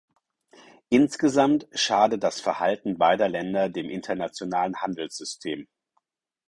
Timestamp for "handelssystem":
4.81-5.67